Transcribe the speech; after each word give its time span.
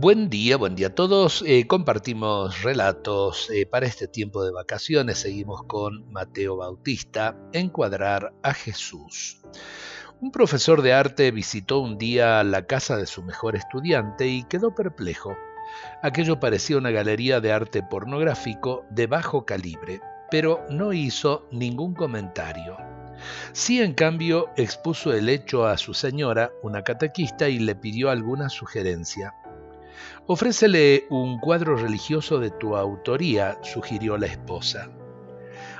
Buen 0.00 0.30
día, 0.30 0.56
buen 0.56 0.76
día 0.76 0.86
a 0.86 0.94
todos. 0.94 1.44
Eh, 1.46 1.66
compartimos 1.66 2.62
relatos 2.62 3.50
eh, 3.50 3.66
para 3.66 3.84
este 3.84 4.08
tiempo 4.08 4.42
de 4.42 4.50
vacaciones. 4.50 5.18
Seguimos 5.18 5.64
con 5.64 6.10
Mateo 6.10 6.56
Bautista, 6.56 7.36
Encuadrar 7.52 8.32
a 8.42 8.54
Jesús. 8.54 9.42
Un 10.22 10.32
profesor 10.32 10.80
de 10.80 10.94
arte 10.94 11.30
visitó 11.32 11.80
un 11.80 11.98
día 11.98 12.42
la 12.44 12.66
casa 12.66 12.96
de 12.96 13.04
su 13.04 13.22
mejor 13.22 13.56
estudiante 13.56 14.26
y 14.26 14.44
quedó 14.44 14.74
perplejo. 14.74 15.36
Aquello 16.02 16.40
parecía 16.40 16.78
una 16.78 16.92
galería 16.92 17.42
de 17.42 17.52
arte 17.52 17.82
pornográfico 17.82 18.86
de 18.88 19.06
bajo 19.06 19.44
calibre, 19.44 20.00
pero 20.30 20.64
no 20.70 20.94
hizo 20.94 21.46
ningún 21.52 21.92
comentario. 21.92 22.78
Sí, 23.52 23.82
en 23.82 23.92
cambio, 23.92 24.48
expuso 24.56 25.12
el 25.12 25.28
hecho 25.28 25.66
a 25.66 25.76
su 25.76 25.92
señora, 25.92 26.52
una 26.62 26.84
catequista, 26.84 27.50
y 27.50 27.58
le 27.58 27.74
pidió 27.74 28.08
alguna 28.08 28.48
sugerencia. 28.48 29.34
Ofrécele 30.26 31.06
un 31.10 31.38
cuadro 31.38 31.76
religioso 31.76 32.38
de 32.38 32.50
tu 32.50 32.76
autoría, 32.76 33.58
sugirió 33.62 34.16
la 34.16 34.26
esposa. 34.26 34.88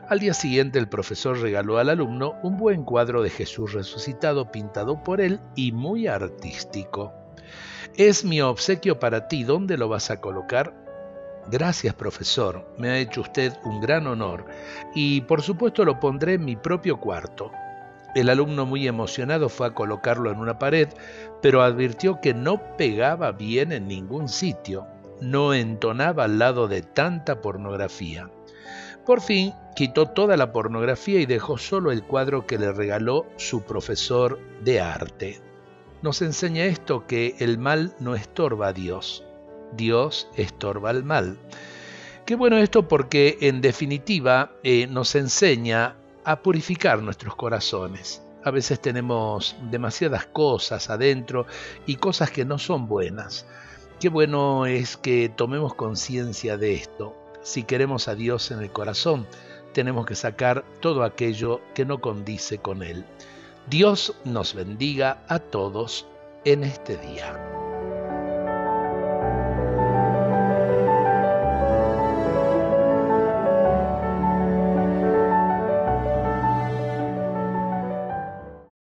Al 0.08 0.18
día 0.18 0.34
siguiente 0.34 0.78
el 0.78 0.88
profesor 0.88 1.38
regaló 1.38 1.78
al 1.78 1.88
alumno 1.88 2.34
un 2.42 2.56
buen 2.56 2.84
cuadro 2.84 3.22
de 3.22 3.30
Jesús 3.30 3.72
resucitado 3.74 4.50
pintado 4.50 5.04
por 5.04 5.20
él 5.20 5.40
y 5.54 5.70
muy 5.70 6.08
artístico. 6.08 7.12
Es 7.96 8.24
mi 8.24 8.40
obsequio 8.40 8.98
para 8.98 9.28
ti, 9.28 9.44
¿dónde 9.44 9.76
lo 9.76 9.88
vas 9.88 10.10
a 10.10 10.20
colocar? 10.20 10.74
Gracias, 11.48 11.94
profesor, 11.94 12.66
me 12.76 12.90
ha 12.90 12.98
hecho 12.98 13.20
usted 13.20 13.52
un 13.64 13.80
gran 13.80 14.06
honor 14.06 14.46
y 14.94 15.20
por 15.22 15.42
supuesto 15.42 15.84
lo 15.84 16.00
pondré 16.00 16.34
en 16.34 16.44
mi 16.44 16.56
propio 16.56 16.98
cuarto. 16.98 17.50
El 18.14 18.28
alumno 18.28 18.66
muy 18.66 18.88
emocionado 18.88 19.48
fue 19.48 19.68
a 19.68 19.74
colocarlo 19.74 20.30
en 20.30 20.38
una 20.38 20.58
pared, 20.58 20.88
pero 21.40 21.62
advirtió 21.62 22.20
que 22.20 22.34
no 22.34 22.76
pegaba 22.76 23.32
bien 23.32 23.72
en 23.72 23.86
ningún 23.86 24.28
sitio, 24.28 24.86
no 25.20 25.54
entonaba 25.54 26.24
al 26.24 26.38
lado 26.38 26.66
de 26.66 26.82
tanta 26.82 27.40
pornografía. 27.40 28.28
Por 29.06 29.20
fin 29.20 29.54
quitó 29.74 30.06
toda 30.06 30.36
la 30.36 30.52
pornografía 30.52 31.20
y 31.20 31.26
dejó 31.26 31.56
solo 31.56 31.92
el 31.92 32.02
cuadro 32.02 32.46
que 32.46 32.58
le 32.58 32.72
regaló 32.72 33.26
su 33.36 33.62
profesor 33.62 34.38
de 34.62 34.80
arte. 34.80 35.40
Nos 36.02 36.22
enseña 36.22 36.64
esto 36.64 37.06
que 37.06 37.36
el 37.38 37.58
mal 37.58 37.94
no 38.00 38.14
estorba 38.14 38.68
a 38.68 38.72
Dios, 38.72 39.24
Dios 39.72 40.28
estorba 40.36 40.90
al 40.90 41.04
mal. 41.04 41.38
Qué 42.26 42.36
bueno 42.36 42.58
esto 42.58 42.88
porque 42.88 43.38
en 43.40 43.60
definitiva 43.60 44.52
eh, 44.62 44.86
nos 44.86 45.14
enseña 45.14 45.96
a 46.30 46.42
purificar 46.42 47.02
nuestros 47.02 47.34
corazones. 47.34 48.22
A 48.44 48.50
veces 48.52 48.80
tenemos 48.80 49.56
demasiadas 49.70 50.26
cosas 50.26 50.88
adentro 50.88 51.46
y 51.86 51.96
cosas 51.96 52.30
que 52.30 52.44
no 52.44 52.58
son 52.58 52.86
buenas. 52.86 53.46
Qué 53.98 54.08
bueno 54.08 54.64
es 54.66 54.96
que 54.96 55.28
tomemos 55.28 55.74
conciencia 55.74 56.56
de 56.56 56.74
esto. 56.74 57.16
Si 57.42 57.64
queremos 57.64 58.06
a 58.06 58.14
Dios 58.14 58.50
en 58.52 58.60
el 58.60 58.70
corazón, 58.70 59.26
tenemos 59.72 60.06
que 60.06 60.14
sacar 60.14 60.64
todo 60.80 61.02
aquello 61.02 61.60
que 61.74 61.84
no 61.84 62.00
condice 62.00 62.58
con 62.58 62.82
Él. 62.82 63.04
Dios 63.68 64.14
nos 64.24 64.54
bendiga 64.54 65.24
a 65.28 65.40
todos 65.40 66.06
en 66.44 66.62
este 66.64 66.96
día. 66.96 67.59